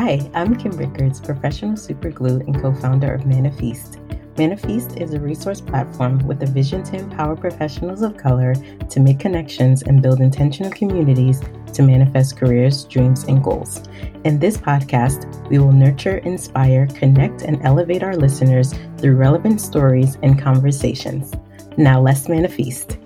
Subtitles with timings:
[0.00, 3.98] Hi, I'm Kim Rickards, professional superglue and co founder of Manifest.
[4.38, 9.18] Manifest is a resource platform with a vision to empower professionals of color to make
[9.18, 11.42] connections and build intentional communities
[11.72, 13.82] to manifest careers, dreams, and goals.
[14.22, 20.16] In this podcast, we will nurture, inspire, connect, and elevate our listeners through relevant stories
[20.22, 21.32] and conversations.
[21.76, 22.98] Now, let's manifest.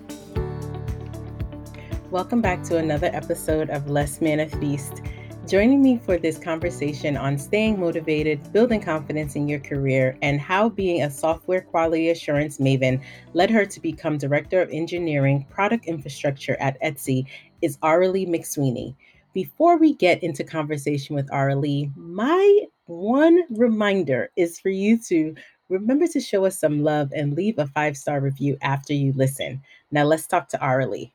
[2.10, 5.00] Welcome back to another episode of Let's Manifest.
[5.48, 10.68] Joining me for this conversation on staying motivated, building confidence in your career, and how
[10.68, 13.02] being a software quality assurance maven
[13.34, 17.26] led her to become Director of Engineering Product Infrastructure at Etsy
[17.60, 18.94] is Aralee McSweeney.
[19.34, 25.34] Before we get into conversation with Aralee, my one reminder is for you to
[25.68, 29.60] remember to show us some love and leave a five star review after you listen.
[29.90, 31.10] Now let's talk to Aralee.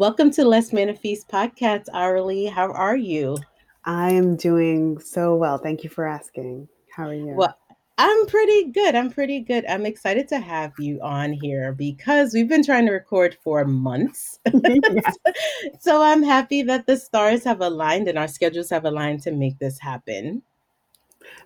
[0.00, 2.50] Welcome to Let's Manifest podcast, Aralee.
[2.50, 3.36] How are you?
[3.84, 5.58] I am doing so well.
[5.58, 6.66] Thank you for asking.
[6.90, 7.34] How are you?
[7.36, 7.54] Well,
[7.98, 8.94] I'm pretty good.
[8.94, 9.66] I'm pretty good.
[9.66, 14.40] I'm excited to have you on here because we've been trying to record for months.
[15.80, 19.58] so I'm happy that the stars have aligned and our schedules have aligned to make
[19.58, 20.40] this happen.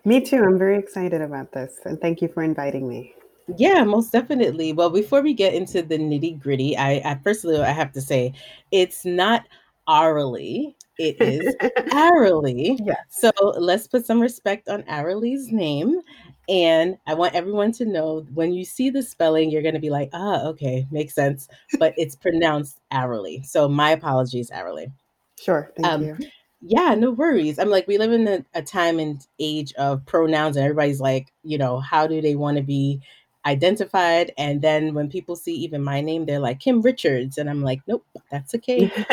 [0.05, 0.41] Me too.
[0.41, 1.79] I'm very excited about this.
[1.83, 3.14] And thank you for inviting me.
[3.57, 4.73] Yeah, most definitely.
[4.73, 8.33] Well, before we get into the nitty gritty, I, I firstly I have to say
[8.71, 9.43] it's not
[9.87, 10.75] Aralee.
[10.97, 11.55] It is
[11.91, 12.79] Aralee.
[12.83, 12.97] Yes.
[13.09, 16.01] So let's put some respect on Aralee's name.
[16.47, 19.89] And I want everyone to know when you see the spelling, you're going to be
[19.89, 21.47] like, ah, okay, makes sense.
[21.79, 23.45] But it's pronounced Aralee.
[23.45, 24.91] So my apologies, Aralee.
[25.39, 25.71] Sure.
[25.75, 26.17] Thank um, you.
[26.61, 27.59] Yeah, no worries.
[27.59, 31.31] I'm like, we live in a, a time and age of pronouns, and everybody's like,
[31.43, 33.01] you know, how do they want to be
[33.45, 34.31] identified.
[34.37, 37.37] And then when people see even my name, they're like Kim Richards.
[37.37, 38.87] And I'm like, nope, that's okay.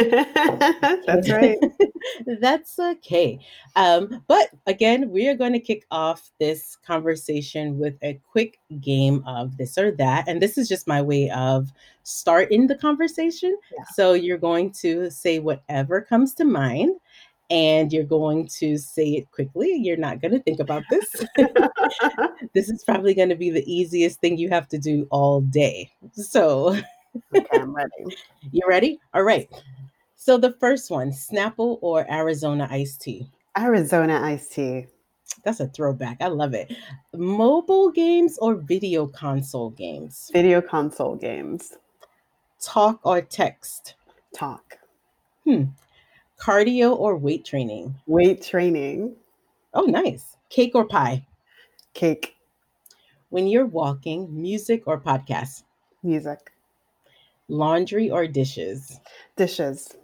[1.06, 1.58] that's right.
[2.40, 3.38] that's okay.
[3.76, 9.22] Um, but again, we are going to kick off this conversation with a quick game
[9.26, 10.26] of this or that.
[10.28, 11.72] And this is just my way of
[12.04, 13.56] starting the conversation.
[13.76, 13.84] Yeah.
[13.94, 16.96] So you're going to say whatever comes to mind
[17.52, 19.74] and you're going to say it quickly.
[19.74, 21.06] You're not going to think about this.
[22.54, 25.92] this is probably going to be the easiest thing you have to do all day.
[26.14, 26.74] So,
[27.36, 28.16] okay, I'm ready.
[28.50, 28.98] You ready?
[29.12, 29.48] All right.
[30.16, 33.26] So, the first one Snapple or Arizona iced tea?
[33.56, 34.86] Arizona iced tea.
[35.44, 36.18] That's a throwback.
[36.20, 36.74] I love it.
[37.14, 40.30] Mobile games or video console games?
[40.32, 41.74] Video console games.
[42.62, 43.94] Talk or text?
[44.34, 44.78] Talk.
[45.44, 45.64] Hmm.
[46.42, 47.94] Cardio or weight training?
[48.06, 49.14] Weight training.
[49.74, 50.36] Oh, nice.
[50.50, 51.24] Cake or pie?
[51.94, 52.34] Cake.
[53.28, 55.62] When you're walking, music or podcast?
[56.02, 56.50] Music.
[57.46, 58.98] Laundry or dishes?
[59.36, 59.94] Dishes.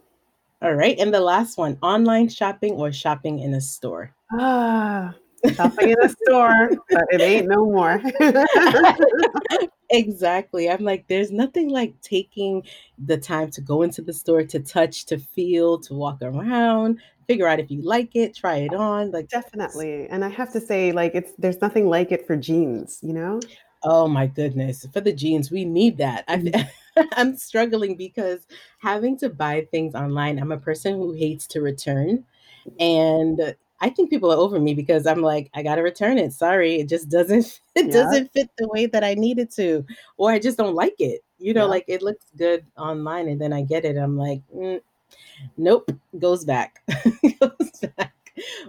[0.61, 0.97] All right.
[0.97, 4.15] And the last one online shopping or shopping in a store?
[4.31, 5.13] Ah,
[5.55, 8.01] shopping in a store, but it ain't no more.
[9.89, 10.69] exactly.
[10.69, 12.63] I'm like, there's nothing like taking
[12.97, 17.47] the time to go into the store, to touch, to feel, to walk around, figure
[17.47, 19.11] out if you like it, try it on.
[19.11, 20.07] Like definitely.
[20.09, 23.39] And I have to say, like, it's there's nothing like it for jeans, you know?
[23.83, 24.85] Oh my goodness.
[24.91, 26.27] For the jeans, we need that.
[26.27, 27.03] Mm-hmm.
[27.13, 28.45] I'm struggling because
[28.79, 32.25] having to buy things online, I'm a person who hates to return.
[32.79, 36.33] And I think people are over me because I'm like, I gotta return it.
[36.33, 37.91] Sorry, it just doesn't it yeah.
[37.91, 39.85] doesn't fit the way that I need it to,
[40.17, 41.21] or I just don't like it.
[41.37, 41.71] You know, yeah.
[41.71, 43.97] like it looks good online, and then I get it.
[43.97, 44.81] I'm like, mm,
[45.57, 46.83] nope, goes back,
[47.39, 48.13] goes back.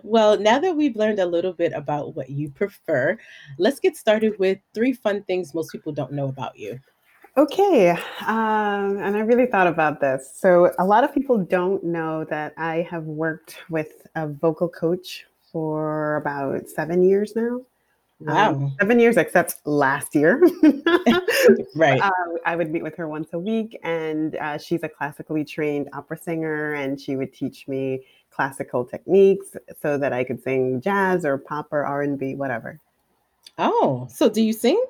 [0.03, 3.17] Well, now that we've learned a little bit about what you prefer,
[3.59, 6.81] let's get started with three fun things most people don't know about you.
[7.41, 7.89] Okay,
[8.27, 10.31] um, and I really thought about this.
[10.37, 15.25] So, a lot of people don't know that I have worked with a vocal coach
[15.51, 17.63] for about seven years now.
[18.19, 18.51] Wow.
[18.51, 20.39] Um, seven years, except last year.
[21.75, 22.03] right.
[22.03, 22.11] Uh,
[22.45, 26.19] I would meet with her once a week, and uh, she's a classically trained opera
[26.19, 31.39] singer, and she would teach me classical techniques so that I could sing jazz or
[31.39, 32.79] pop or R and B, whatever.
[33.57, 34.85] Oh, so do you sing?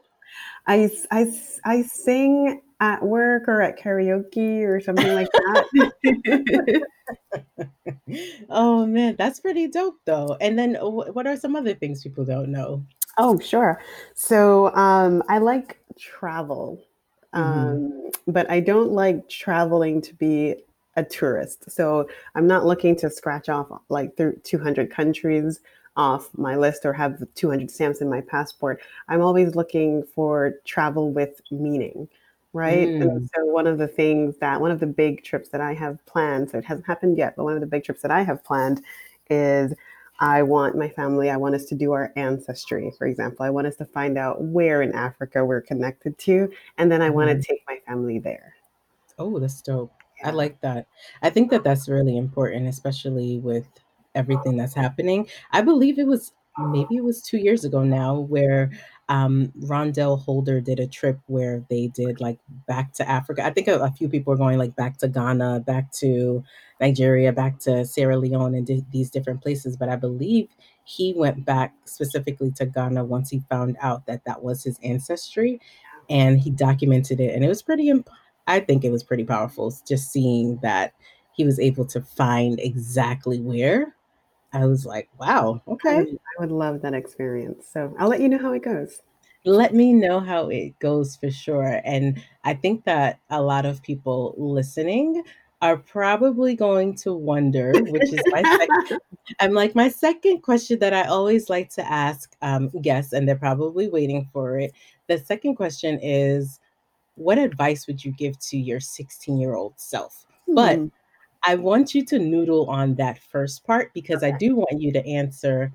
[0.66, 1.32] I, I,
[1.64, 6.82] I sing at work or at karaoke or something like that.
[8.50, 10.36] oh man, that's pretty dope though.
[10.40, 12.84] And then what are some other things people don't know?
[13.18, 13.82] Oh, sure.
[14.14, 16.82] So um, I like travel,
[17.34, 17.58] mm-hmm.
[17.60, 20.56] um, but I don't like traveling to be
[20.96, 21.70] a tourist.
[21.70, 25.60] So I'm not looking to scratch off like 200 countries
[26.00, 28.80] off my list or have 200 stamps in my passport.
[29.08, 32.08] I'm always looking for travel with meaning,
[32.54, 32.88] right?
[32.88, 33.02] Mm.
[33.02, 36.04] And so one of the things that one of the big trips that I have
[36.06, 38.42] planned, so it hasn't happened yet, but one of the big trips that I have
[38.42, 38.82] planned
[39.28, 39.74] is
[40.20, 43.44] I want my family, I want us to do our ancestry, for example.
[43.44, 47.10] I want us to find out where in Africa we're connected to, and then I
[47.10, 47.42] want Mhm.
[47.42, 48.54] to take my family there.
[49.18, 49.92] Oh, that's dope.
[50.24, 50.86] I like that.
[51.22, 53.66] I think that that's really important, especially with
[54.14, 55.28] everything that's happening.
[55.52, 58.70] I believe it was maybe it was 2 years ago now where,
[59.08, 63.44] um, Rondell Holder did a trip where they did, like, back to Africa.
[63.44, 66.44] I think a a few people are going, like, back to Ghana, back to
[66.80, 70.48] Nigeria, back to Sierra Leone, and di these different places, but I believe
[70.84, 75.60] he went back specifically to Ghana once he found out that that was his ancestry,
[76.10, 78.08] and he documented it, and it was pretty imp
[78.46, 80.92] I think it was pretty powerful just seeing that
[81.32, 83.94] he was able to find exactly where.
[84.52, 88.20] I was like, "Wow, I would okay." I would love that experience, so I'll let
[88.20, 89.02] you know how it goes.
[89.44, 93.82] Let me know how it goes for sure, and I think that a lot of
[93.82, 95.22] people listening
[95.62, 98.70] are probably going to wonder, which is my sec
[99.40, 103.36] I'm like, my second question that I always like to ask, um, guests, and they're
[103.36, 104.72] probably waiting for it.
[105.08, 106.60] The second question is,
[107.16, 110.26] what advice would you give to your sixteen-year-old self?
[110.48, 110.88] But Hmm.
[111.42, 115.06] I want you to noodle on that first part because I do want you to
[115.06, 115.72] answer,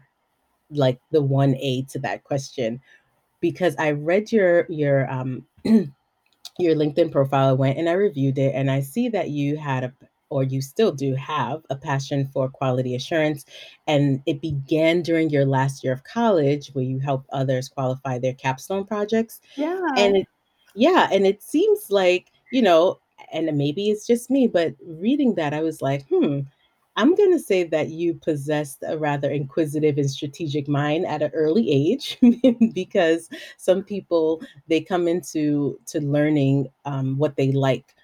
[0.69, 2.81] like, the 1A to that question,
[3.41, 8.53] because I read your your, um, your LinkedIn profile, I went and I reviewed it,
[8.55, 9.93] and I see that you had a
[10.31, 13.45] or you still do have a passion for quality assurance,
[13.87, 18.33] and it began during your last year of college where you helped others qualify their
[18.33, 19.79] capstone projects, Yeah.
[19.97, 20.27] and it
[20.75, 22.99] yeah, and it seems like, you know,
[23.31, 26.41] and maybe it's just me, but reading that, I was like, "Hmm,
[26.97, 31.69] I'm gonna say that you possessed a rather inquisitive and strategic mind at an early
[31.71, 32.17] age,"
[32.73, 37.95] because some people, they come into to learning, um, what they like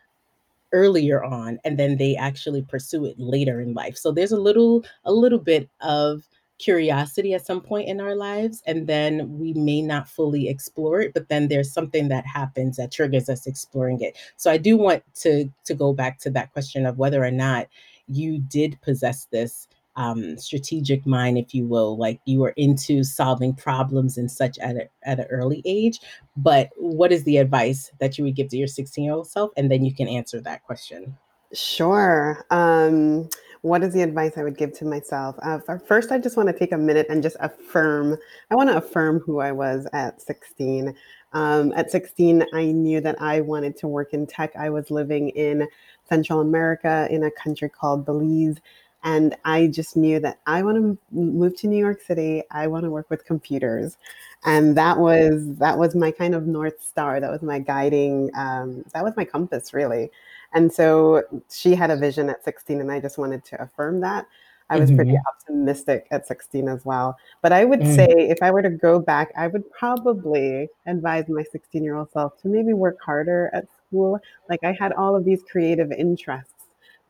[0.74, 3.98] earlier on, and then they actually pursue it later in life.
[3.98, 6.28] So there's a little a little bit of
[6.62, 11.14] curiosity at some point in our lives, and then we may not fully explore it,
[11.14, 14.16] but then there's something that happens that triggers us exploring it.
[14.38, 17.68] So I do want to to go back to that question of whether or not
[18.08, 23.54] you did possess this, um, strategic mind, if you will, like, you were into solving
[23.54, 26.00] problems and such at a at a early age,
[26.38, 29.52] but what is the advice that you would give to your sixteen-year-old self?
[29.58, 31.18] And then you can answer that question.
[31.54, 32.46] Sure.
[32.50, 33.30] Um,
[33.62, 35.36] what is the advice I would give to myself?
[35.44, 38.18] Uh, first, I just wanna take a minute and just affirm
[38.50, 40.96] I wanna affirm who I was at 16.
[41.34, 44.56] Um, at 16, I knew that I wanted to work in tech.
[44.56, 45.68] I was living in
[46.10, 48.58] Central America in a country called Belize,
[49.04, 52.44] and I just knew that I wanna move to New York City.
[52.52, 53.98] I wanna work with computers,
[54.46, 57.20] and that was that was my kind of North Star.
[57.20, 60.12] That was my guiding, um, that was my compass, really.
[60.54, 64.26] And so she had a vision at 16, and I just wanted to affirm that.
[64.70, 65.22] I was pretty Mhm.
[65.30, 67.18] optimistic at 16 as well.
[67.42, 68.32] But I would say Mm.
[68.32, 72.74] if I were to go back, I would probably advise my sixteen-year-old self to maybe
[72.74, 74.20] work harder at school.
[74.50, 76.54] Like, I had all of these creative interests,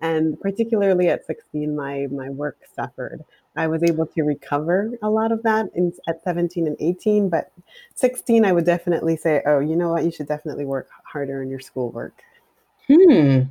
[0.02, 3.24] and particularly at 16, my my work suffered.
[3.56, 7.52] I was able to recover a lot of that in at 17 and 18, but
[7.96, 10.04] 16, I would definitely say, "Oh, you know what?
[10.06, 12.24] You should definitely work harder in your schoolwork."
[12.92, 13.44] Hmm.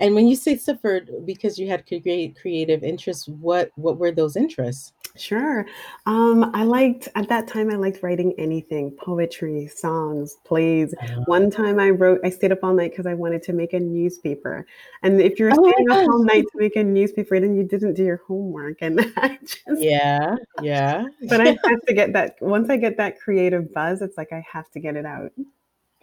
[0.00, 4.36] And when you say suffered because you had crea creative interests, what what were those
[4.36, 4.92] interests?
[5.16, 5.64] Sure.
[6.06, 10.92] Um, I liked at that time, I liked writing anything, poetry, songs, plays.
[11.26, 11.50] One Oh.
[11.50, 14.66] time I wrote I stayed up all night because I wanted to make a newspaper,
[15.04, 17.94] and if you're Oh staying up all night to make a newspaper, then you didn't
[17.94, 22.68] do your homework, and I just Yeah, yeah, but I have to get that once
[22.68, 25.30] I get that creative buzz, it's like I have to get it out.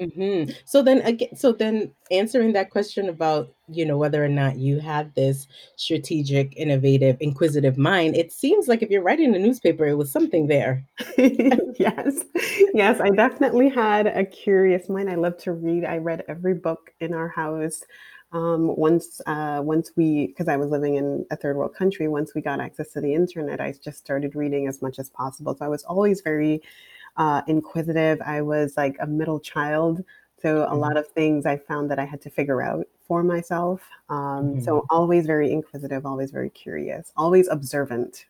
[0.02, 0.56] Mhm.
[0.66, 4.80] So then again, so then answering that question about, you know, whether or not you
[4.80, 9.96] had this strategic, innovative, inquisitive mind, it seems like if you're writing a newspaper, it
[9.98, 10.86] was something there.
[11.80, 12.24] Yes.
[12.74, 15.10] Yes, I definitely had a curious mind.
[15.10, 15.86] I love to read.
[15.86, 17.82] I read every book in our house.
[18.34, 22.34] Um, once, uh, once we 'cause I was living in a third world country, once
[22.36, 25.56] we got access to the internet, I just started reading as much as possible.
[25.56, 26.62] So I was always very,
[27.18, 28.22] uh, inquisitive.
[28.22, 30.04] I was like a middle child,
[30.42, 30.98] so a lot Mhm.
[30.98, 33.90] of things I found that I had to figure out for myself.
[34.10, 34.60] Um, Mhm.
[34.60, 38.26] so always very inquisitive, always very curious, always observant.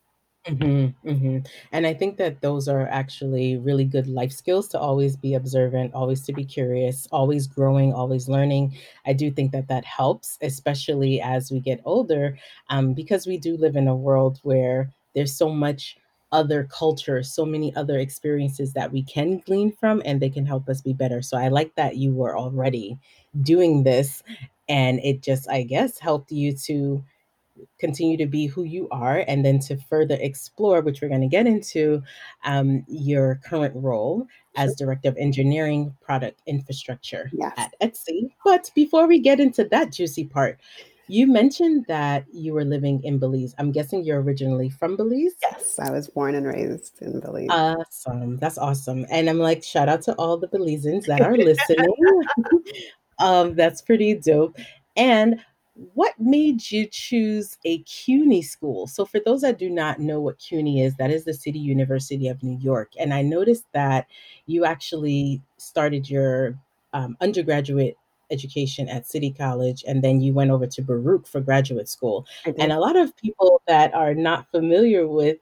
[0.47, 1.47] Mhm, mhm.
[1.71, 5.93] And I think that those are actually really good life skills to always be observant,
[5.93, 8.75] always to be curious, always growing, always learning.
[9.05, 13.55] I do think that that helps, especially as we get older, um, because we do
[13.55, 15.97] live in a world where there's so much
[16.31, 20.69] other cultures, so many other experiences that we can glean from, and they can help
[20.69, 21.21] us be better.
[21.21, 22.97] So I like that you were already
[23.41, 24.23] doing this,
[24.69, 27.03] and it just, I guess, helped you to
[27.79, 31.27] continue to be who you are and then to further explore, which we're going to
[31.27, 32.01] get into,
[32.43, 37.53] um, your current role as Director of Engineering Product Infrastructure yes.
[37.57, 38.29] at Etsy.
[38.43, 40.59] But before we get into that juicy part,
[41.11, 43.53] you mentioned that you were living in Belize.
[43.57, 45.33] I'm guessing you're originally from Belize?
[45.41, 47.49] Yes, I was born and raised in Belize.
[47.49, 48.37] Awesome.
[48.37, 49.05] That's awesome.
[49.09, 51.93] And I'm like, shout out to all the Belizeans that are listening.
[53.19, 54.57] um, that's pretty dope.
[54.95, 55.43] And
[55.93, 58.87] what made you choose a CUNY school?
[58.87, 62.29] So, for those that do not know what CUNY is, that is the City University
[62.29, 62.91] of New York.
[62.97, 64.07] And I noticed that
[64.45, 66.57] you actually started your
[66.93, 67.97] um, undergraduate
[68.31, 72.25] education at City College and then you went over to Baruch for graduate school.
[72.57, 75.37] And a lot of people that are not familiar with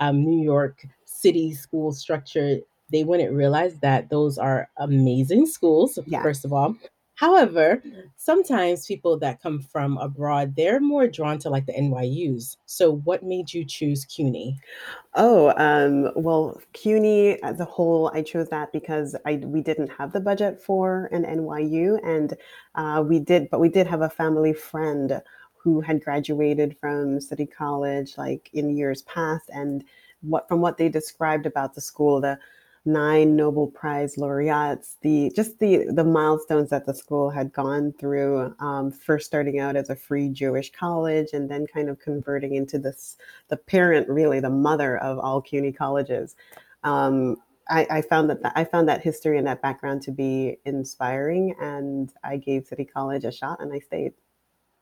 [0.00, 2.58] um, New York City school structure,
[2.90, 6.22] they wouldn't realize that those are amazing schools, yeah.
[6.22, 6.76] first of all.
[7.22, 7.80] However,
[8.16, 12.56] sometimes people that come from abroad, they're more drawn to like the NYUs.
[12.66, 14.58] So, what made you choose CUNY?
[15.14, 20.12] Oh, um, well, CUNY as a whole, I chose that because I we didn't have
[20.12, 22.34] the budget for an NYU, and
[22.74, 25.22] uh, we did, but we did have a family friend
[25.54, 29.84] who had graduated from City College like in years past, and
[30.22, 32.36] what from what they described about the school, the
[32.84, 38.54] nine Nobel Prize laureates, the just the the milestones that the school had gone through,
[38.58, 42.78] um, first starting out as a free Jewish college and then kind of converting into
[42.78, 43.16] this
[43.48, 46.34] the parent, really the mother of all CUNY colleges.
[46.84, 47.36] Um,
[47.68, 52.12] I, I, found that I found that history and that background to be inspiring, and
[52.24, 54.12] I gave City College a shot, and I stayed.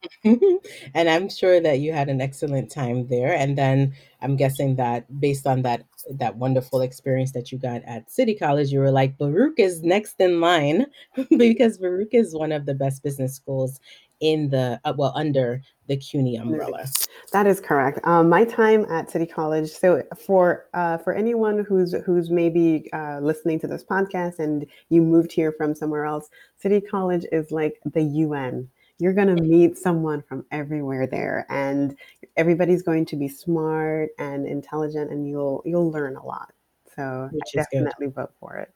[0.25, 3.35] and I'm sure that you had an excellent time there.
[3.35, 8.11] And then I'm guessing that based on that that wonderful experience that you got at
[8.11, 10.87] City College, you were like, Baruch is next in line
[11.37, 13.81] because Baruch is one of the best business schools
[14.21, 16.85] in the uh, well under the CUNY umbrella.
[17.33, 18.01] That is correct.
[18.05, 19.71] Um, my time at City College.
[19.71, 25.03] So for uh, for anyone who's who's maybe uh, listening to this podcast and you
[25.03, 26.29] moved here from somewhere else,
[26.59, 28.69] City College is like the UN
[29.01, 31.97] you're going to meet someone from everywhere there and
[32.37, 36.53] everybody's going to be smart and intelligent and you'll you'll learn a lot
[36.95, 38.15] so definitely good.
[38.15, 38.71] vote for it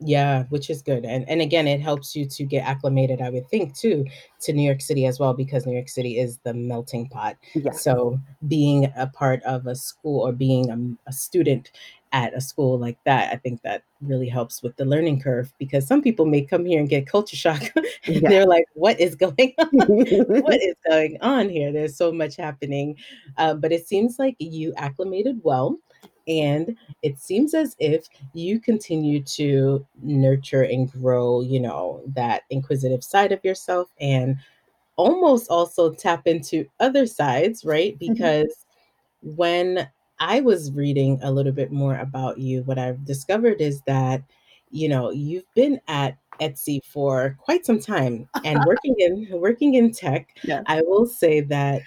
[0.00, 3.48] yeah which is good and and again it helps you to get acclimated i would
[3.48, 4.04] think too
[4.40, 7.72] to new york city as well because new york city is the melting pot yeah.
[7.72, 11.72] so being a part of a school or being a, a student
[12.12, 15.86] at a school like that, I think that really helps with the learning curve because
[15.86, 17.62] some people may come here and get culture shock.
[17.76, 18.28] and yeah.
[18.28, 19.68] They're like, "What is going on?
[19.72, 21.72] what is going on here?
[21.72, 22.96] There's so much happening."
[23.36, 25.78] Uh, but it seems like you acclimated well,
[26.26, 31.40] and it seems as if you continue to nurture and grow.
[31.40, 34.36] You know that inquisitive side of yourself, and
[34.96, 37.98] almost also tap into other sides, right?
[37.98, 38.12] Mm-hmm.
[38.12, 38.66] Because
[39.24, 39.36] mm-hmm.
[39.36, 39.88] when
[40.20, 44.22] I was reading a little bit more about you, what I've discovered is that,
[44.70, 49.92] you know, you've been at Etsy for quite some time and working in working in
[49.92, 50.36] tech.
[50.44, 50.62] Yeah.
[50.66, 51.82] I will say that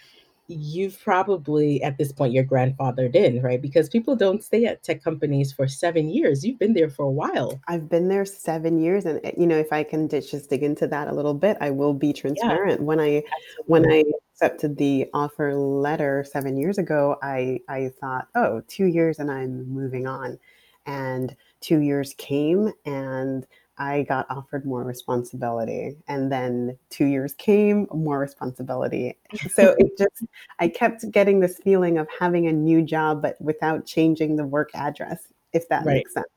[0.51, 3.61] you've probably at this point your grandfathered in, right?
[3.61, 6.45] Because people don't stay at tech companies for seven years.
[6.45, 7.59] You've been there for a while.
[7.67, 10.87] I've been there seven years, and eh, you know, if I can just dig into
[10.87, 12.81] that a little bit, I will be transparent.
[12.81, 13.65] Yeah, when I absolutely.
[13.67, 14.03] when I
[14.41, 19.69] accepted the offer letter seven years ago, I I thought, oh, two years and I'm
[19.69, 20.39] moving on,
[20.85, 23.45] and two years came and
[23.77, 25.95] I got offered more responsibility.
[26.07, 29.17] And then two years came, more responsibility.
[29.53, 30.23] So it just,
[30.59, 34.69] I kept getting this feeling of having a new job, but without changing the work
[34.75, 35.95] address, if that right.
[35.95, 36.27] makes sense.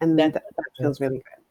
[0.00, 1.44] And that, that, that feels really good.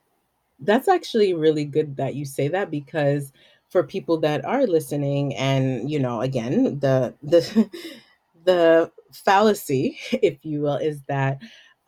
[0.60, 3.32] That's actually really good that you say that because
[3.69, 7.69] for people that are listening and you know again the the
[8.45, 11.39] the fallacy if you will is that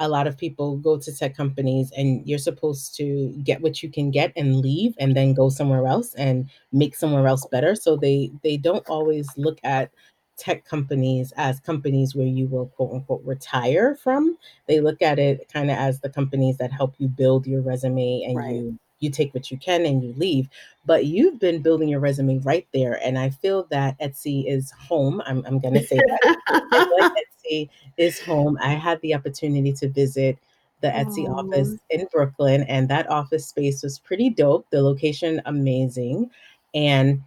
[0.02, 3.90] a lot of people go to tech companies and you're supposed to get what you
[3.90, 7.98] can get and leave and then go somewhere else and make somewhere else better so
[7.98, 9.92] they they don't always look at
[10.38, 15.50] tech companies as companies where you will quote unquote retire from they look at it
[15.52, 18.56] kind of as the companies that help you build your resume and right.
[18.56, 20.48] you you take what you can and you leave
[20.86, 25.22] but you've been building your resume right there and i feel that etsy is home
[25.26, 26.38] i'm, I'm gonna say that.
[27.50, 28.58] Etsy is home.
[28.62, 30.38] I had the opportunity to visit
[30.82, 31.40] the Etsy Aww.
[31.40, 34.66] office in Brooklyn, and that office space was pretty dope.
[34.70, 36.30] The location amazing,
[36.74, 37.22] and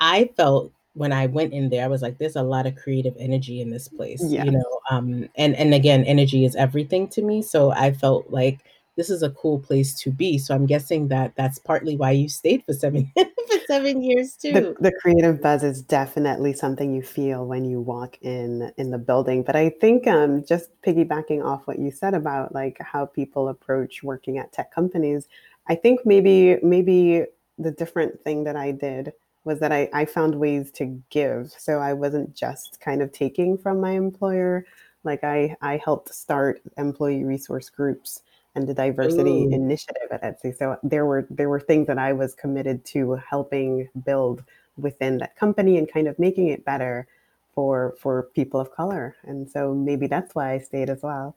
[0.00, 3.14] I felt when I went in there, I was like, "There's a lot of creative
[3.18, 4.46] energy in this place," yes.
[4.46, 4.80] you know.
[4.90, 7.42] Um, and and again, energy is everything to me.
[7.42, 8.60] So I felt like
[8.98, 10.38] this is a cool place to be.
[10.38, 14.52] So I'm guessing that that's partly why you stayed for seven for seven years too.
[14.52, 18.98] The, the creative buzz is definitely something you feel when you walk in in the
[18.98, 19.44] building.
[19.44, 24.02] But I think um, just piggybacking off what you said about like how people approach
[24.02, 25.28] working at tech companies,
[25.68, 27.24] I think maybe maybe
[27.56, 29.12] the different thing that I did
[29.44, 31.54] was that I, I found ways to give.
[31.56, 34.66] So I wasn't just kind of taking from my employer.
[35.04, 38.22] Like I, I helped start employee resource groups
[38.54, 39.52] and the diversity Ooh.
[39.52, 40.56] initiative at Etsy.
[40.56, 44.42] So there were there were things that I was committed to helping build
[44.76, 47.06] within that company and kind of making it better
[47.54, 49.16] for for people of color.
[49.24, 51.36] And so maybe that's why I stayed as well.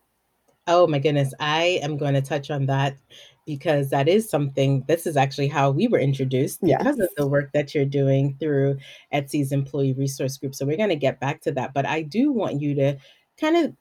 [0.68, 2.96] Oh my goodness, I am going to touch on that
[3.48, 7.00] because that is something this is actually how we were introduced because yes.
[7.00, 8.78] of the work that you're doing through
[9.12, 10.54] Etsy's employee resource group.
[10.54, 12.98] So we're going to get back to that, but I do want you to
[13.40, 13.74] kind of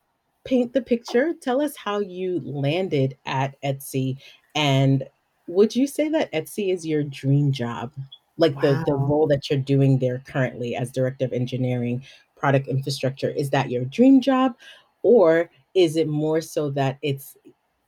[0.45, 1.35] paint the picture.
[1.41, 4.19] Tell us how you landed at Etsy
[4.55, 5.05] and
[5.47, 7.93] would you say that Etsy is your dream job?
[8.39, 8.63] Like wow.
[8.63, 12.03] the the role that you're doing there currently as director of engineering,
[12.37, 14.55] product infrastructure, is that your dream job
[15.03, 17.37] or is it more so that it's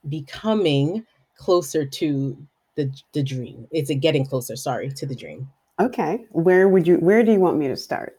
[0.09, 1.05] becoming
[1.37, 2.37] closer to
[2.75, 3.67] the the dream?
[3.71, 5.49] Is it getting closer, sorry, to the dream?
[5.79, 6.25] Okay.
[6.29, 8.17] Where would you where do you want me to start?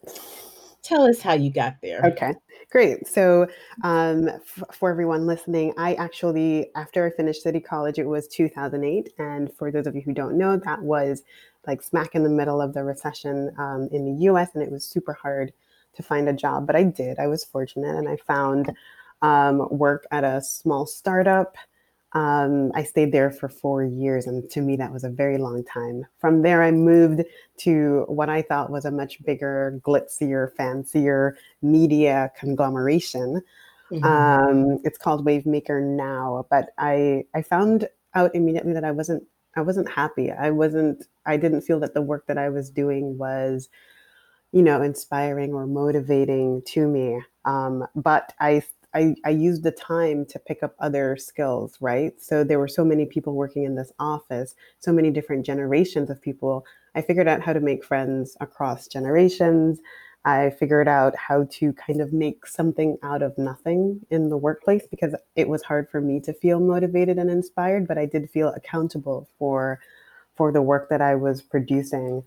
[0.81, 2.01] Tell us how you got there.
[2.05, 2.33] Okay.
[2.75, 3.07] Great.
[3.07, 3.47] So,
[3.85, 9.13] um, f- for everyone listening, I actually, after I finished City College, it was 2008.
[9.17, 11.23] And for those of you who don't know, that was
[11.65, 14.83] like smack in the middle of the recession um, in the US, and it was
[14.83, 15.53] super hard
[15.95, 16.67] to find a job.
[16.67, 17.17] But I did.
[17.17, 18.73] I was fortunate, and I found
[19.21, 21.55] um, work at a small startup.
[22.15, 25.65] Um, I stayed there for four years, and to me, that was a very long
[25.65, 26.05] time.
[26.17, 27.23] From there, I moved
[27.57, 33.41] to what I thought was a much bigger, glitzier, fancier media conglomeration.
[33.91, 34.03] Mm-hmm.
[34.05, 39.23] Um, it's called Wavemaker now, but I I found out immediately that I wasn't
[39.55, 40.31] I wasn't happy.
[40.31, 41.03] I wasn't.
[41.25, 43.69] I didn't feel that the work that I was doing was,
[44.51, 47.21] you know, inspiring or motivating to me.
[47.45, 48.63] Um, but I
[48.95, 52.13] I, I used the time to pick up other skills, right?
[52.21, 56.21] So there were so many people working in this office, so many different generations of
[56.21, 56.65] people.
[56.95, 59.79] I figured out how to make friends across generations.
[60.23, 64.87] I figured out how to kind of make something out of nothing in the workplace
[64.89, 68.49] because it was hard for me to feel motivated and inspired, but I did feel
[68.49, 69.79] accountable for
[70.35, 72.23] for the work that I was producing.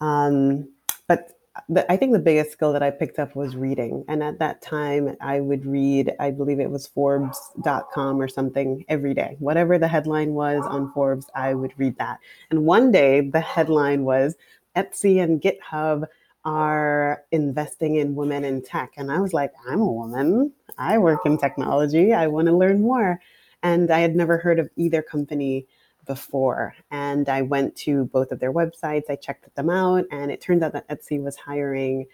[0.00, 0.68] Um,
[1.06, 1.37] but
[1.68, 4.04] the, I think the biggest skill that I picked up was reading.
[4.08, 9.14] And at that time, I would read, I believe it was Forbes.com or something every
[9.14, 9.36] day.
[9.38, 12.18] Whatever the headline was on Forbes, I would read that.
[12.50, 14.36] And one day, the headline was
[14.76, 16.06] Etsy and GitHub
[16.44, 18.92] are investing in women in tech.
[18.96, 20.52] And I was like, I'm a woman.
[20.78, 22.12] I work in technology.
[22.12, 23.20] I want to learn more.
[23.62, 25.66] And I had never heard of either company
[26.08, 26.74] before.
[26.90, 30.64] And I went to both of their websites, I checked them out, and it turned
[30.64, 32.06] out that Etsy was hiring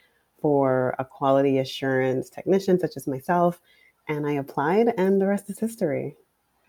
[0.42, 3.62] for a quality assurance technician, such as myself.
[4.06, 6.16] And I applied, and the rest is history.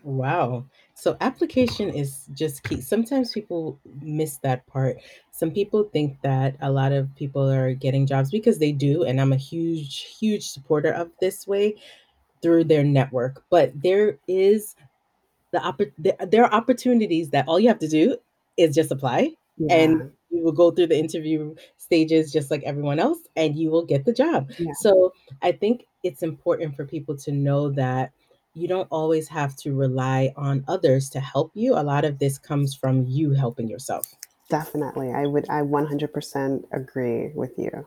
[0.03, 0.65] Wow.
[0.93, 2.79] So application is just key.
[2.79, 4.97] Sometimes people miss that part.
[5.31, 9.19] Some people think that a lot of people are getting jobs because they do, and
[9.19, 11.75] I'm a huge, huge supporter of this way
[12.43, 13.43] through their network.
[13.49, 14.75] But there is
[15.55, 18.17] the there, there are opportunities that all you have to do
[18.57, 19.75] is just apply yeah.
[19.75, 23.85] and you will go through the interview stages just like everyone else and you will
[23.85, 24.51] get the job.
[24.57, 24.71] Yeah.
[24.79, 28.11] So I think it's important for people to know that
[28.53, 31.73] you don't always have to rely on others to help you.
[31.73, 34.13] A lot of this comes from you helping yourself.
[34.49, 35.11] Definitely.
[35.11, 37.85] I would I 100% agree with you.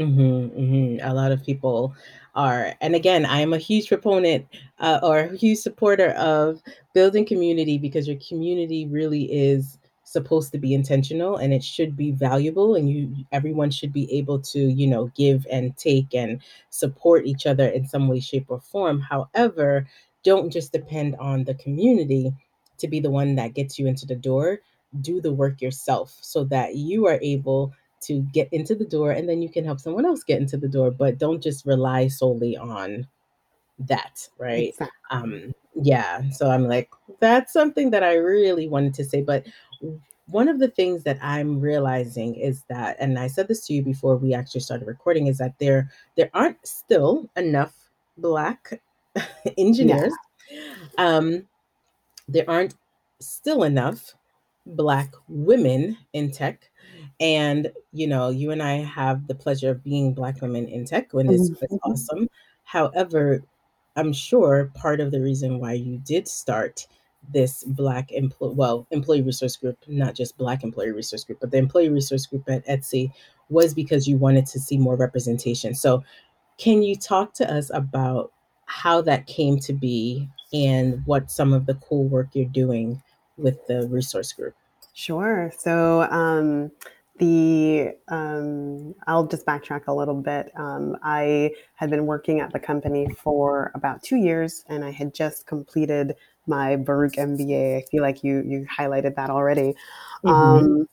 [0.00, 1.08] Mm-hmm, mm-hmm.
[1.08, 1.94] A lot of people
[2.34, 4.46] are, and again, I am a huge proponent
[4.80, 6.60] uh, or a huge supporter of
[6.94, 12.10] building community because your community really is supposed to be intentional and it should be
[12.12, 17.26] valuable and you everyone should be able to you know give and take and support
[17.26, 19.00] each other in some way shape or form.
[19.00, 19.86] However
[20.24, 22.32] don't just depend on the community
[22.78, 24.60] to be the one that gets you into the door.
[25.00, 27.72] Do the work yourself so that you are able
[28.06, 30.68] to get into the door and then you can help someone else get into the
[30.68, 33.06] door but don't just rely solely on
[33.78, 34.90] that right exactly.
[35.10, 36.88] um yeah so i'm like
[37.20, 39.44] that's something that i really wanted to say but
[40.28, 43.82] one of the things that i'm realizing is that and i said this to you
[43.82, 48.80] before we actually started recording is that there there aren't still enough black
[49.58, 50.12] engineers
[50.50, 50.62] yeah.
[50.98, 51.44] um
[52.28, 52.74] there aren't
[53.20, 54.14] still enough
[54.66, 56.70] black women in tech
[57.20, 61.12] and you know you and i have the pleasure of being black women in tech
[61.14, 61.90] and it's, it's mm-hmm.
[61.90, 62.28] awesome.
[62.64, 63.42] However
[63.96, 66.86] i'm sure part of the reason why you did start
[67.32, 71.56] this black employee well employee resource group not just black employee resource group but the
[71.56, 73.10] employee resource group at etsy
[73.48, 75.74] was because you wanted to see more representation.
[75.74, 76.04] So
[76.58, 78.32] can you talk to us about
[78.66, 83.02] how that came to be and what some of the cool work you're doing
[83.36, 84.54] with the resource group?
[84.94, 85.52] Sure.
[85.58, 86.70] So um,
[87.18, 90.50] the um, I'll just backtrack a little bit.
[90.56, 95.14] Um, I had been working at the company for about two years, and I had
[95.14, 97.78] just completed my Baruch MBA.
[97.78, 99.74] I feel like you you highlighted that already.
[100.24, 100.28] Mm-hmm.
[100.28, 100.88] Um,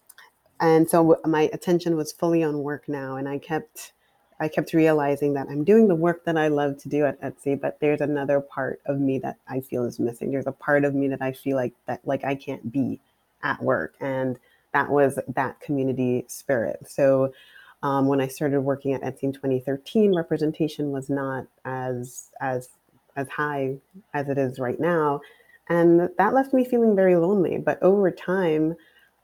[0.59, 3.93] and so my attention was fully on work now, and I kept
[4.39, 7.59] I kept realizing that I'm doing the work that I love to do at Etsy,
[7.59, 10.31] but there's another part of me that I feel is missing.
[10.31, 12.99] There's a part of me that I feel like that like I can't be
[13.43, 14.37] at work, and
[14.73, 16.79] that was that community spirit.
[16.87, 17.33] So
[17.83, 22.69] um, when I started working at Etsy in 2013, representation was not as as
[23.15, 23.75] as high
[24.13, 25.21] as it is right now,
[25.67, 27.57] and that left me feeling very lonely.
[27.57, 28.75] But over time,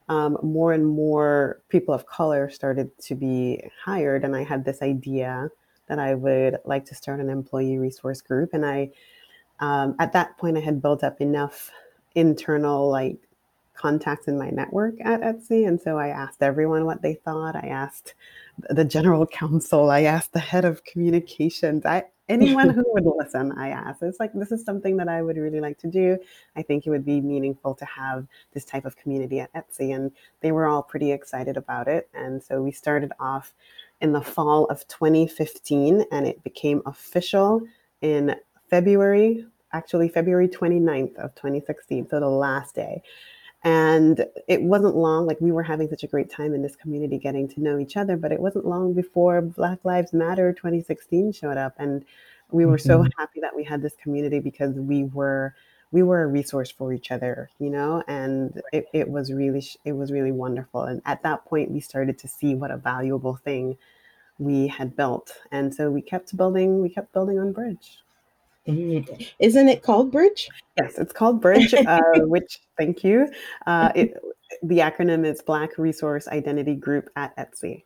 [0.10, 4.82] um, more and more people of color started to be hired, and I had this
[4.82, 5.50] idea
[5.88, 8.54] that I would like to start an employee resource group.
[8.54, 8.90] And I,
[9.60, 11.72] um, at that point, I had built up enough
[12.16, 13.27] internal like
[13.78, 15.68] contacts in my network at Etsy.
[15.68, 17.56] And so I asked everyone what they thought.
[17.56, 18.16] I asked
[18.70, 21.86] the general counsel, I asked the head of communications.
[21.86, 24.04] I anyone who would listen, I asked.
[24.04, 26.18] It's like this is something that I would really like to do.
[26.56, 29.96] I think it would be meaningful to have this type of community at Etsy.
[29.96, 30.12] And
[30.42, 32.10] they were all pretty excited about it.
[32.14, 33.54] And so we started off
[34.02, 37.62] in the fall of 2015 and it became official
[38.02, 38.36] in
[38.70, 42.10] February, actually February 29th of 2016.
[42.10, 43.02] So the last day.
[43.64, 47.18] And it wasn't long, like we were having such a great time in this community
[47.18, 51.58] getting to know each other, but it wasn't long before Black Lives Matter 2016 showed
[51.58, 51.74] up.
[51.78, 52.06] And
[52.52, 52.88] we were mm-hmm.
[52.88, 55.56] so happy that we had this community because we were
[55.92, 59.94] we were a resource for each other you know and it, it was really it
[59.94, 63.78] was really wonderful and at that point we started to see what a valuable thing
[64.40, 68.04] we had built and so we kept building we kept building on bridge.
[68.68, 70.50] Isn't it called Bridge?
[70.78, 73.28] Yes, it's called Bridge, uh, which, thank you.
[73.66, 74.14] Uh, it,
[74.64, 77.84] the acronym is Black Resource Identity Group at Etsy.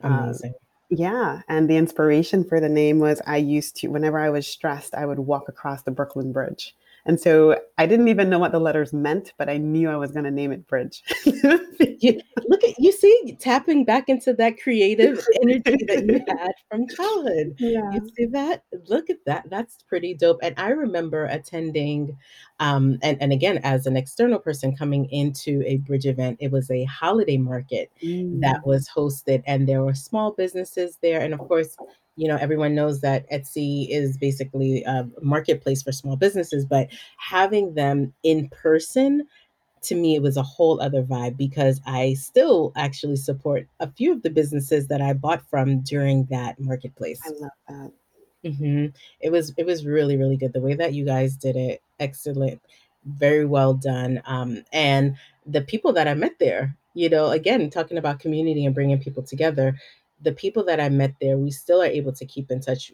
[0.00, 0.50] Amazing.
[0.54, 0.58] Uh,
[0.90, 1.42] yeah.
[1.48, 5.04] And the inspiration for the name was I used to, whenever I was stressed, I
[5.06, 6.74] would walk across the Brooklyn Bridge.
[7.08, 10.12] And so I didn't even know what the letters meant, but I knew I was
[10.12, 11.02] going to name it Bridge.
[11.24, 16.86] you, look at you see tapping back into that creative energy that you had from
[16.86, 17.56] childhood.
[17.58, 17.90] Yeah.
[17.92, 18.64] You see that?
[18.88, 19.48] Look at that.
[19.48, 20.38] That's pretty dope.
[20.42, 22.16] And I remember attending
[22.60, 26.70] um, and, and again, as an external person coming into a bridge event, it was
[26.70, 28.40] a holiday market mm.
[28.40, 31.20] that was hosted, and there were small businesses there.
[31.20, 31.76] And of course,
[32.18, 37.74] you know, everyone knows that Etsy is basically a marketplace for small businesses, but having
[37.74, 39.26] them in person
[39.82, 44.10] to me it was a whole other vibe because I still actually support a few
[44.12, 47.20] of the businesses that I bought from during that marketplace.
[47.24, 47.92] I love that.
[48.44, 48.86] Mm-hmm.
[49.20, 51.80] It was it was really really good the way that you guys did it.
[52.00, 52.60] Excellent,
[53.04, 54.20] very well done.
[54.26, 58.74] Um, and the people that I met there, you know, again talking about community and
[58.74, 59.78] bringing people together.
[60.22, 62.92] The people that I met there, we still are able to keep in touch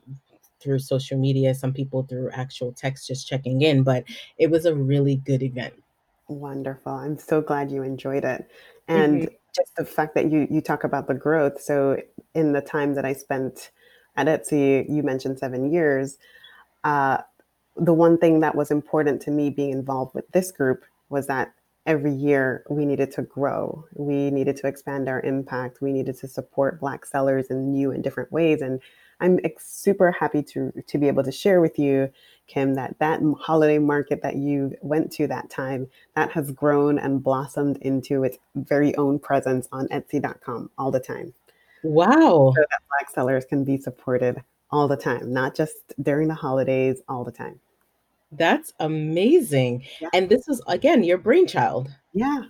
[0.61, 1.55] through social media.
[1.55, 3.83] Some people through actual text, just checking in.
[3.83, 4.05] But
[4.39, 5.75] it was a really good event.
[6.29, 6.93] Wonderful.
[6.93, 8.49] I'm so glad you enjoyed it.
[8.89, 9.35] And mm-hmm.
[9.55, 11.61] just the fact that you you talk about the growth.
[11.61, 12.01] So
[12.35, 13.71] in the time that I spent
[14.17, 16.19] at Etsy, you mentioned seven years.
[16.83, 17.19] Uh,
[17.77, 21.53] the one thing that was important to me being involved with this group was that
[21.87, 23.85] every year we needed to grow.
[23.95, 25.81] We needed to expand our impact.
[25.81, 28.63] We needed to support Black sellers in new and different ways.
[28.63, 28.81] And
[29.21, 32.11] I'm super happy to to be able to share with you,
[32.47, 37.23] Kim, that that holiday market that you went to that time that has grown and
[37.23, 41.33] blossomed into its very own presence on Etsy.com all the time.
[41.83, 42.53] Wow!
[42.57, 47.03] So that Black sellers can be supported all the time, not just during the holidays,
[47.09, 47.61] all the time.
[48.37, 49.85] That's amazing.
[50.01, 50.09] Yeah.
[50.13, 51.91] And this is again your brainchild.
[52.13, 52.45] Yeah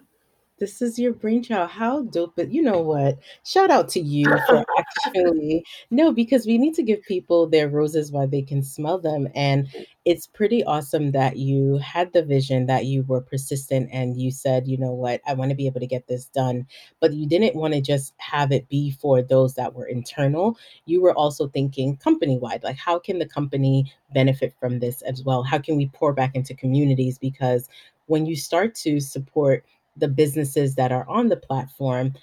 [0.58, 1.70] this is your brainchild.
[1.70, 2.34] How dope!
[2.36, 3.18] But you know what?
[3.44, 4.64] Shout out to you for
[5.06, 9.28] actually no, because we need to give people their roses while they can smell them.
[9.34, 9.68] And
[10.04, 14.68] it's pretty awesome that you had the vision, that you were persistent, and you said,
[14.68, 16.66] you know what, I want to be able to get this done.
[17.00, 20.58] But you didn't want to just have it be for those that were internal.
[20.86, 25.24] You were also thinking company wide, like how can the company benefit from this as
[25.24, 25.42] well?
[25.42, 27.18] How can we pour back into communities?
[27.18, 27.68] Because
[28.06, 29.64] when you start to support
[29.96, 32.14] the businesses that are on the platform,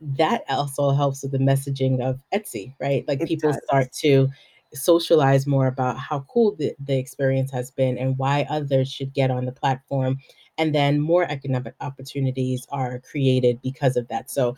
[0.00, 3.06] that also helps with the messaging of Etsy, right?
[3.08, 3.60] Like it people does.
[3.64, 4.28] start to
[4.74, 9.30] socialize more about how cool the, the experience has been and why others should get
[9.30, 10.18] on the platform.
[10.58, 14.30] And then more economic opportunities are created because of that.
[14.30, 14.56] So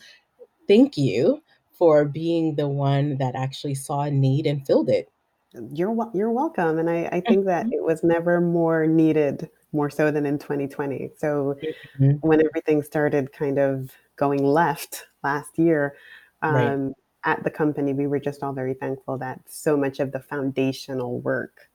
[0.66, 5.10] thank you for being the one that actually saw a need and filled it.
[5.72, 7.72] You're you're welcome, and I, I think that mm-hmm.
[7.72, 11.10] it was never more needed, more so than in 2020.
[11.16, 11.56] So
[11.98, 12.12] mm-hmm.
[12.26, 15.96] when everything started kind of going left last year,
[16.42, 16.92] um, right.
[17.24, 21.20] at the company, we were just all very thankful that so much of the foundational
[21.20, 21.68] work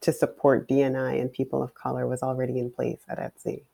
[0.00, 3.64] to support DNI and people of color was already in place at Etsy.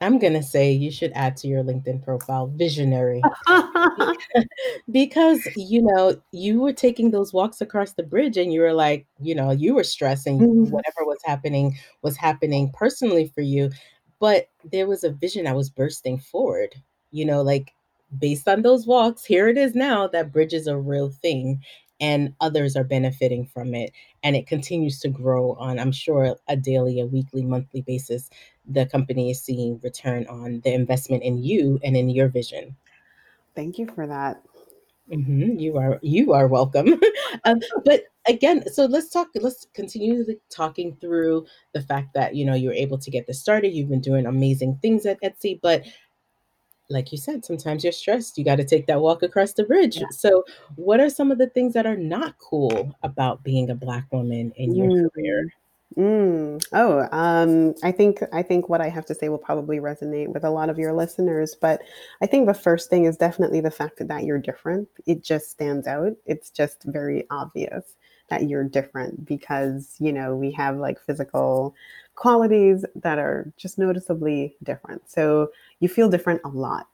[0.00, 3.22] I'm going to say you should add to your LinkedIn profile visionary.
[4.90, 9.06] because, you know, you were taking those walks across the bridge and you were like,
[9.20, 10.70] you know, you were stressing mm-hmm.
[10.70, 13.70] whatever was happening was happening personally for you.
[14.18, 16.74] But there was a vision that was bursting forward,
[17.10, 17.72] you know, like
[18.18, 21.62] based on those walks, here it is now that bridge is a real thing
[22.00, 23.92] and others are benefiting from it.
[24.22, 28.30] And it continues to grow on, I'm sure, a daily, a weekly, monthly basis.
[28.66, 32.76] The company is seeing return on the investment in you and in your vision.
[33.54, 34.42] Thank you for that.
[35.10, 35.58] Mm-hmm.
[35.58, 37.00] You are you are welcome.
[37.44, 39.28] um, but again, so let's talk.
[39.36, 43.68] Let's continue talking through the fact that you know you're able to get this started.
[43.68, 45.84] You've been doing amazing things at Etsy, but
[46.88, 48.38] like you said, sometimes you're stressed.
[48.38, 49.96] You got to take that walk across the bridge.
[49.96, 50.06] Yeah.
[50.10, 50.44] So,
[50.76, 54.52] what are some of the things that are not cool about being a Black woman
[54.56, 55.12] in your mm.
[55.12, 55.52] career?
[55.96, 56.62] Mm.
[56.72, 60.44] Oh, um, I think I think what I have to say will probably resonate with
[60.44, 61.56] a lot of your listeners.
[61.58, 61.80] But
[62.22, 64.88] I think the first thing is definitely the fact that, that you're different.
[65.06, 66.12] It just stands out.
[66.26, 67.96] It's just very obvious
[68.28, 71.74] that you're different because you know we have like physical
[72.16, 75.08] qualities that are just noticeably different.
[75.08, 75.50] So
[75.80, 76.88] you feel different a lot,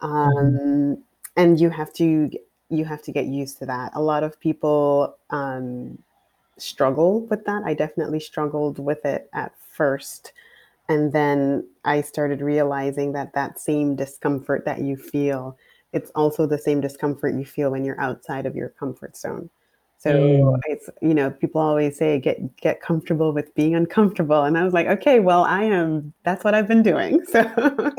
[0.00, 0.94] um, mm-hmm.
[1.36, 2.30] and you have to
[2.68, 3.92] you have to get used to that.
[3.94, 5.98] A lot of people um,
[6.58, 7.62] struggle with that.
[7.64, 10.32] I definitely struggled with it at first.
[10.88, 15.56] And then I started realizing that that same discomfort that you feel,
[15.92, 19.50] it's also the same discomfort you feel when you're outside of your comfort zone.
[19.98, 20.60] So mm.
[20.66, 24.74] it's you know people always say get get comfortable with being uncomfortable, and I was
[24.74, 26.12] like, okay, well I am.
[26.22, 27.24] That's what I've been doing.
[27.36, 27.90] So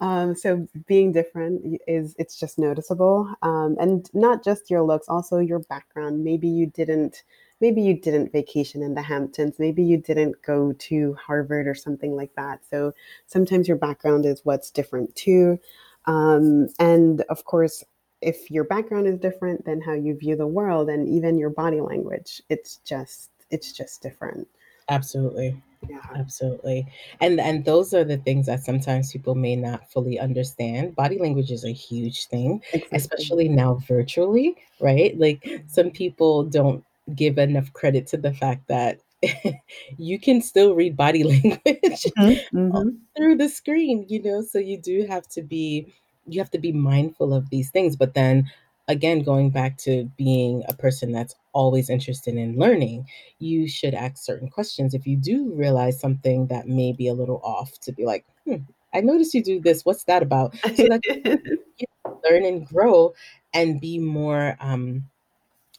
[0.00, 5.38] um, so being different is it's just noticeable, um, and not just your looks, also
[5.38, 6.24] your background.
[6.24, 7.22] Maybe you didn't.
[7.60, 9.60] Maybe you didn't vacation in the Hamptons.
[9.60, 12.60] Maybe you didn't go to Harvard or something like that.
[12.68, 12.92] So
[13.26, 15.60] sometimes your background is what's different too.
[16.06, 17.84] Um, and of course,
[18.22, 21.80] if your background is different than how you view the world and even your body
[21.80, 24.48] language it's just it's just different.
[24.88, 25.60] Absolutely.
[25.88, 26.00] Yeah.
[26.14, 26.86] Absolutely.
[27.20, 30.96] And and those are the things that sometimes people may not fully understand.
[30.96, 32.96] Body language is a huge thing exactly.
[32.96, 35.18] especially now virtually right?
[35.18, 39.00] Like some people don't give enough credit to the fact that
[39.98, 42.88] you can still read body language mm-hmm, mm-hmm.
[43.16, 44.42] through the screen you know?
[44.42, 45.94] So you do have to be
[46.26, 48.50] you have to be mindful of these things but then
[48.88, 53.06] again going back to being a person that's always interested in learning
[53.38, 54.94] you should ask certain questions.
[54.94, 58.56] If you do realize something that may be a little off to be like hmm,
[58.94, 60.54] i noticed you do this what's that about?
[60.76, 61.00] So that
[61.78, 61.86] you
[62.28, 63.14] learn and grow
[63.54, 65.04] and be more um,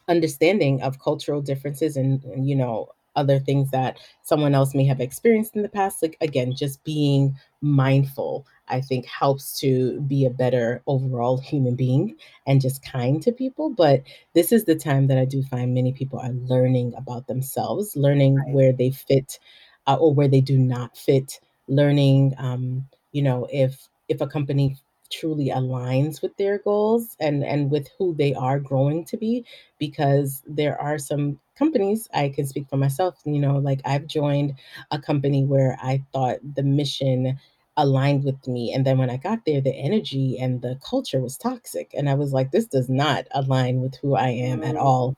[0.07, 4.99] understanding of cultural differences and, and you know other things that someone else may have
[4.99, 10.29] experienced in the past like again just being mindful I think helps to be a
[10.29, 12.15] better overall human being
[12.47, 13.69] and just kind to people.
[13.69, 17.95] But this is the time that I do find many people are learning about themselves,
[17.95, 18.53] learning right.
[18.53, 19.39] where they fit
[19.85, 24.77] uh, or where they do not fit, learning, um, you know, if if a company
[25.13, 29.45] truly aligns with their goals and and with who they are growing to be
[29.79, 34.53] because there are some companies i can speak for myself you know like i've joined
[34.91, 37.37] a company where i thought the mission
[37.77, 38.71] aligned with me.
[38.73, 41.91] And then when I got there, the energy and the culture was toxic.
[41.93, 44.81] And I was like, this does not align with who I am at mm.
[44.81, 45.17] all.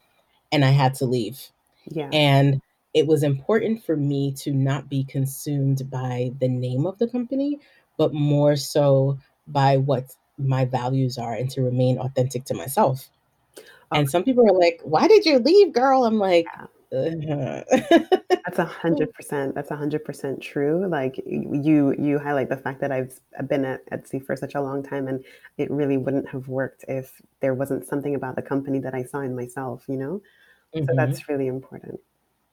[0.52, 1.40] And I had to leave.
[1.90, 2.10] Yeah.
[2.12, 2.62] And
[2.94, 7.60] it was important for me to not be consumed by the name of the company,
[7.98, 13.10] but more so by what my values are and to remain authentic to myself.
[13.58, 14.00] Okay.
[14.00, 16.06] And some people are like, why did you leave, girl?
[16.06, 16.48] I'm like,
[16.92, 17.64] yeah.
[18.30, 19.56] That's a hundred percent.
[19.56, 20.88] That's a hundred percent true.
[20.88, 24.84] Like you, you highlight the fact that I've been at Etsy for such a long
[24.84, 25.24] time, and
[25.58, 29.20] it really wouldn't have worked if there wasn't something about the company that I saw
[29.20, 29.84] in myself.
[29.88, 30.22] You know,
[30.76, 30.86] mm-hmm.
[30.86, 32.00] so that's really important.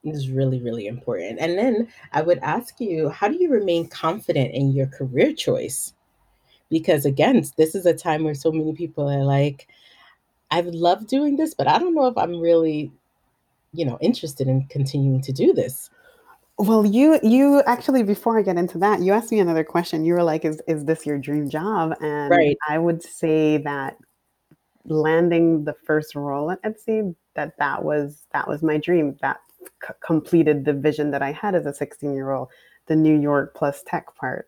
[0.04, 1.38] Is really really important.
[1.38, 5.94] And then I would ask you, how do you remain confident in your career choice?
[6.72, 9.68] Because again, this is a time where so many people are like,
[10.50, 12.90] I've loved doing this, but I don't know if I'm really
[13.72, 15.90] you know, interested in continuing to do this?
[16.58, 20.04] Well, you you actually before I get into that, you asked me another question.
[20.04, 22.56] You were like, "Is is this your dream job?" And Right.
[22.68, 23.96] I would say that
[24.84, 29.16] landing the first role at Etsy, that that was that was my dream.
[29.22, 29.40] That
[29.84, 32.48] c- completed the vision that I had as a 16 year old,
[32.86, 34.46] the New York plus tech part.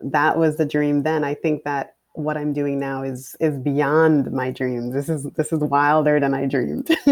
[0.00, 1.24] That was the dream then.
[1.24, 4.92] I think that what I'm doing now is is beyond my dreams.
[4.92, 6.88] This is this is wilder than I dreamed.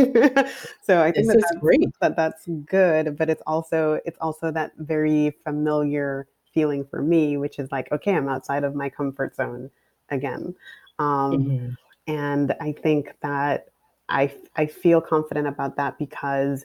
[0.82, 1.88] so I think This that is great.
[2.00, 7.58] that that's good, but it's also it's also that very familiar feeling for me, which
[7.58, 9.70] is like, okay, I'm outside of my comfort zone
[10.10, 10.54] again.
[10.98, 11.76] Um, Mhm.
[12.06, 13.68] and I think that
[14.08, 16.64] I I feel confident about that because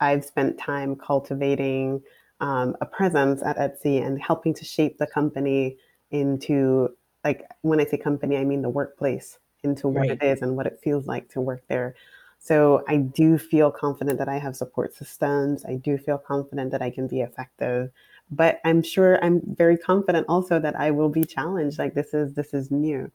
[0.00, 2.02] I've spent time cultivating
[2.40, 5.76] um, a presence at Etsy and helping to shape the company
[6.10, 6.90] into
[7.24, 10.22] like when I say company, I mean the workplace into what it Right.
[10.22, 11.94] is and what it feels like to work there.
[12.38, 15.64] So I do feel confident that I have support systems.
[15.64, 17.90] I do feel confident that I can be effective.
[18.30, 21.78] But I'm sure I'm very confident also that I will be challenged.
[21.78, 23.10] Like this is this is new.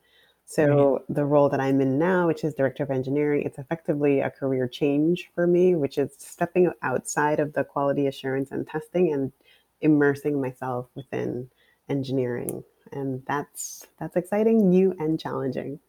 [0.46, 4.30] So the role that I'm in now, which is director of engineering, it's effectively a
[4.30, 9.32] career change for me, which is stepping outside of the quality assurance and testing and
[9.80, 11.50] immersing myself within
[11.90, 12.64] engineering.
[12.92, 15.80] And that's that's exciting, new and challenging.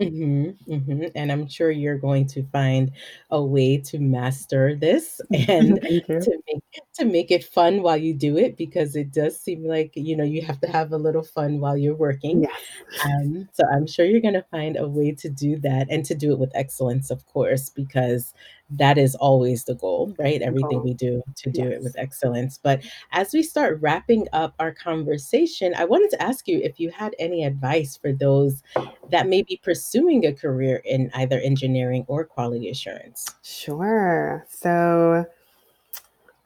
[0.00, 2.92] Mhm, mhm, and I'm sure you're going to find
[3.32, 6.24] a way to master this and Thank you.
[6.24, 6.62] to make
[6.94, 10.22] to make it fun while you do it because it does seem like, you know,
[10.24, 12.42] you have to have a little fun while you're working.
[12.42, 13.04] Yes.
[13.04, 16.32] Um, so I'm sure you're gonna find a way to do that and to do
[16.32, 18.34] it with excellence, of course, because
[18.70, 20.42] that is always the goal, mm-hmm, right?
[20.42, 22.58] Everything we do to do it with excellence.
[22.62, 26.90] But as we start wrapping up our conversation, I wanted to ask you if you
[26.90, 28.62] had any advice for those
[29.10, 33.26] that may be pursuing a career in either engineering or quality assurance.
[33.42, 34.46] Sure.
[34.48, 35.26] So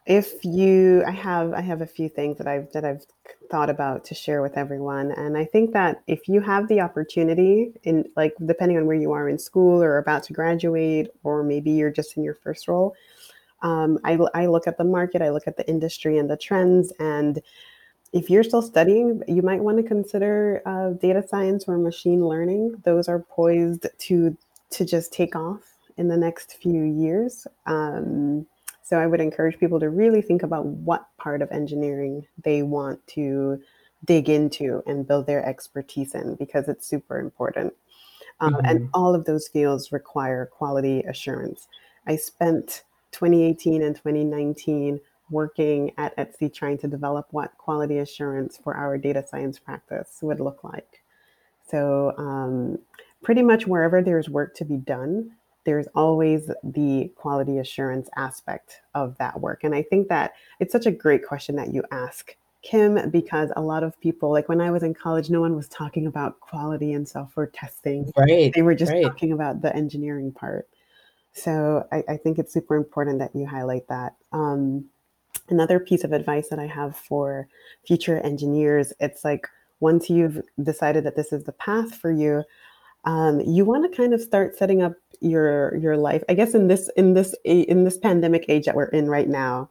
[0.06, 3.04] if you I have I have a few things that I've that I've
[3.50, 5.12] thought about to share with everyone.
[5.12, 9.12] And I think that if you have the opportunity in like depending on where you
[9.12, 12.94] are in school or about to graduate, or maybe you're just in your first role,
[13.62, 16.92] um, I, I look at the market, I look at the industry and the trends,
[16.98, 17.40] and
[18.12, 22.82] if you're still studying, you might want to consider uh, data science or machine learning.
[22.84, 24.36] Those are poised to
[24.70, 25.60] to just take off
[25.96, 27.46] in the next few years.
[27.66, 28.46] Um,
[28.92, 33.00] so I would encourage people to really think about what part of engineering they want
[33.06, 33.58] to
[34.04, 37.72] dig into and build their expertise in because it's super important.
[38.40, 38.90] Um, and Mhm.
[38.92, 41.68] all of those fields require quality assurance.
[42.06, 45.00] I spent 2018 and 2019
[45.30, 50.38] working at Etsy trying to develop what quality assurance for our data science practice would
[50.38, 51.02] look like.
[51.66, 52.78] So, um,
[53.22, 59.16] pretty much wherever there's work to be done, there's always the quality assurance aspect of
[59.18, 59.64] that work.
[59.64, 63.62] And I think that it's such a great question that you ask, Kim, because a
[63.62, 66.92] lot of people, like when I was in college, no one was talking about quality
[66.92, 68.10] and software testing.
[68.16, 69.02] Right, They were just right.
[69.02, 70.68] talking about the engineering part.
[71.32, 74.14] So I, I think it's super important that you highlight that.
[74.32, 74.86] Um,
[75.48, 77.48] another piece of advice that I have for
[77.86, 79.48] future engineers, it's like
[79.80, 82.44] once you've decided that this is the path for you,
[83.04, 86.22] um, you want to kind of start setting up your your life.
[86.28, 89.70] I guess in this in this in this pandemic age that we're in right now,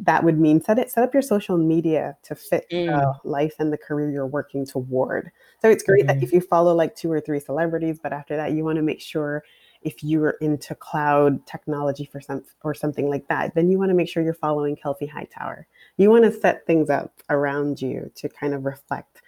[0.00, 3.54] that would mean set it set up your social media to fit the Mm, life
[3.58, 5.30] and the career you're working toward.
[5.62, 6.22] So it's great that mhm.
[6.22, 9.00] if you follow like two or three celebrities, but after that you want to make
[9.00, 9.42] sure
[9.82, 13.94] if you're into cloud technology for some or something like that, then you want to
[13.94, 15.66] make sure you're following Kelsey Hightower.
[15.96, 19.22] You want to set things up around you to kind of reflect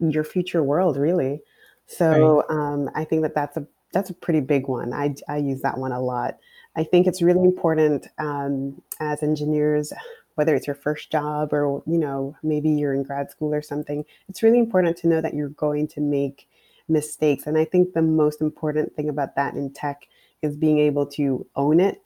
[0.00, 1.42] your future world, really.
[1.90, 1.96] Right.
[1.96, 4.92] So um, I think that that's a that's a pretty big one.
[4.92, 6.38] I I use that one a lot.
[6.76, 9.92] I think it's really important um, as engineers,
[10.34, 14.04] whether it's your first job or you know maybe you're in grad school or something.
[14.28, 16.48] It's really important to know that you're going to make
[16.88, 20.06] mistakes, and I think the most important thing about that in tech
[20.42, 22.00] is being able to own it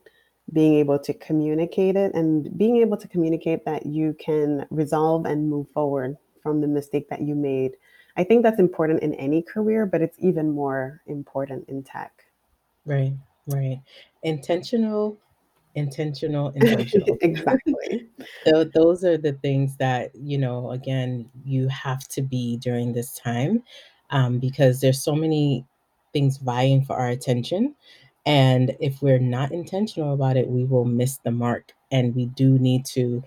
[0.52, 5.48] being able to communicate it and being able to communicate that you can resolve and
[5.48, 7.72] move forward from the mistake that you made.
[8.16, 12.12] I think that's important in any career, but it's even more important in tech.
[12.84, 13.14] Right,
[13.46, 13.80] right.
[14.22, 15.16] Intentional,
[15.74, 17.16] intentional, intentional.
[17.20, 18.08] exactly.
[18.44, 23.14] so those are the things that, you know, again, you have to be during this
[23.18, 23.62] time,
[24.10, 25.64] um, because there's so many
[26.12, 27.74] things vying for our attention,
[28.26, 32.58] and if we're not intentional about it, we will miss the mark, and we do
[32.58, 33.24] need to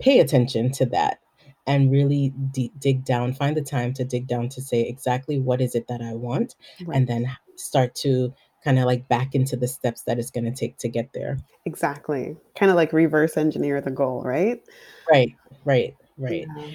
[0.00, 1.20] pay attention to that
[1.66, 5.60] and really d dig down, find the time to dig down to say exactly what
[5.60, 6.96] is it that I want, Right.
[6.96, 10.50] and then start to kind of like back into the steps that it's going to
[10.50, 11.38] take to get there.
[11.66, 12.36] Exactly.
[12.56, 14.62] Kind of like reverse engineer the goal, right?
[15.10, 15.34] Right,
[15.64, 16.46] right, right.
[16.56, 16.70] Yeah.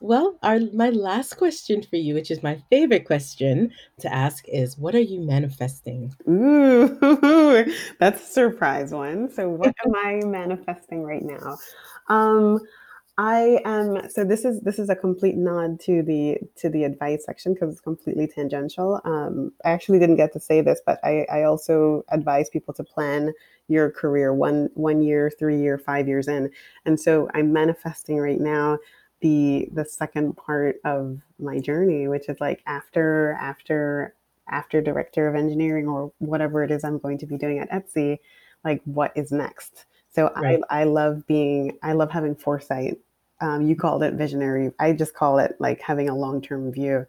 [0.00, 4.76] Well, our my last question for you, which is my favorite question to ask, is
[4.76, 6.12] what are you manifesting?
[6.28, 6.98] Ooh,
[7.98, 9.30] that's a surprise one.
[9.30, 11.56] So, what am I manifesting right now?
[12.08, 12.60] Um,
[13.16, 17.24] I am so this is this is a complete nod to the to the advice
[17.24, 19.00] section because it's completely tangential.
[19.04, 22.82] Um, I actually didn't get to say this, but I, I also advise people to
[22.82, 23.32] plan
[23.68, 26.50] your career one one year, three year, five years in.
[26.86, 28.78] And so I'm manifesting right now
[29.20, 34.14] the the second part of my journey, which is like after after
[34.48, 38.18] after director of engineering or whatever it is I'm going to be doing at Etsy,
[38.64, 39.86] like what is next?
[40.14, 40.60] So right.
[40.70, 42.98] I, I love being, I love having foresight.
[43.44, 44.72] Um, you called it visionary.
[44.78, 47.06] I just call it like having a long term view.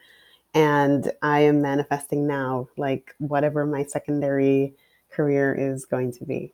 [0.53, 4.75] And I am manifesting now, like whatever my secondary
[5.09, 6.53] career is going to be.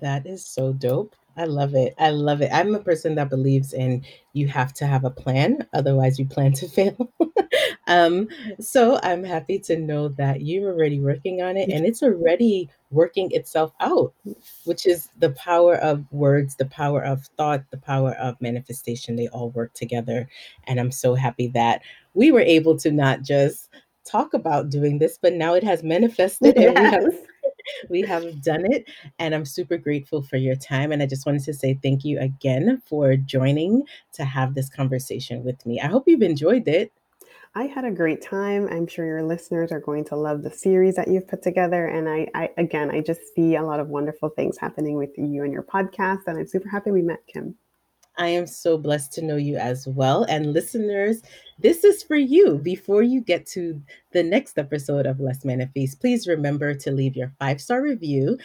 [0.00, 1.14] That is so dope.
[1.38, 1.94] I love it.
[1.98, 2.50] I love it.
[2.52, 6.52] I'm a person that believes in you have to have a plan, otherwise you plan
[6.54, 7.12] to fail.
[7.86, 8.28] um,
[8.58, 13.30] so I'm happy to know that you're already working on it and it's already working
[13.30, 14.12] itself out,
[14.64, 19.14] which is the power of words, the power of thought, the power of manifestation.
[19.14, 20.28] They all work together.
[20.64, 21.82] And I'm so happy that
[22.14, 23.68] we were able to not just
[24.04, 26.74] talk about doing this, but now it has manifested yes.
[26.74, 27.26] and we have
[27.88, 28.88] we have done it.
[29.18, 30.92] And I'm super grateful for your time.
[30.92, 33.82] And I just wanted to say thank you again for joining
[34.14, 35.80] to have this conversation with me.
[35.80, 36.92] I hope you've enjoyed it.
[37.54, 38.68] I had a great time.
[38.70, 41.86] I'm sure your listeners are going to love the series that you've put together.
[41.86, 45.42] And I, I again, I just see a lot of wonderful things happening with you
[45.42, 46.20] and your podcast.
[46.26, 47.56] And I'm super happy we met, Kim.
[48.18, 50.24] I am so blessed to know you as well.
[50.24, 51.22] And listeners,
[51.58, 52.58] this is for you.
[52.58, 53.80] Before you get to
[54.12, 58.36] the next episode of Let's Manifest, please remember to leave your five star review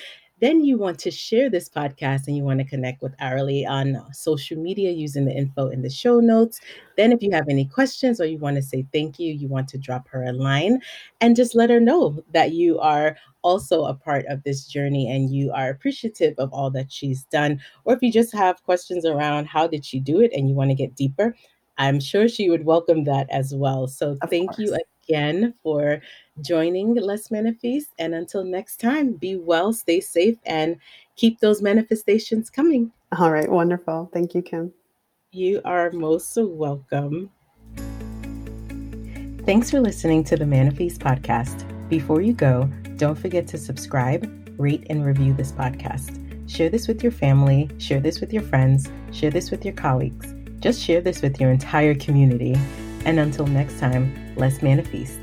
[0.43, 3.95] then you want to share this podcast and you want to connect with Arely on
[3.95, 6.59] uh, social media using the info in the show notes.
[6.97, 9.69] Then, if you have any questions or you want to say thank you, you want
[9.69, 10.81] to drop her a line
[11.21, 15.33] and just let her know that you are also a part of this journey and
[15.33, 17.61] you are appreciative of all that she's done.
[17.85, 20.71] Or if you just have questions around how did she do it and you want
[20.71, 21.37] to get deeper,
[21.77, 23.87] I'm sure she would welcome that as well.
[23.87, 24.59] So, of thank course.
[24.59, 26.01] you again for
[26.41, 27.89] joining Let's Manifest.
[27.99, 30.77] And until next time, be well, stay safe, and
[31.15, 32.91] keep those manifestations coming.
[33.17, 34.09] All right, wonderful.
[34.13, 34.73] Thank you, Kim.
[35.31, 37.29] You are most welcome.
[39.45, 41.67] Thanks for listening to the Manifest podcast.
[41.89, 46.19] Before you go, don't forget to subscribe, rate, and review this podcast.
[46.49, 50.33] Share this with your family, share this with your friends, share this with your colleagues.
[50.59, 52.55] Just share this with your entire community.
[53.05, 55.22] And until next time, let's manifest.